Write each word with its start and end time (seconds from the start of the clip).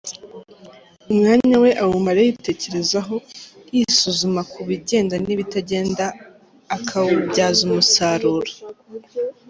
Umwanya 1.11 1.55
we, 1.63 1.69
awumara 1.83 2.19
yitekerezaho, 2.27 3.15
yisuzuma 3.75 4.41
ku 4.51 4.59
bigenda 4.69 5.15
n’ibitagenda 5.25 6.05
akawubyaza 6.75 7.59
umusaruro. 7.69 8.51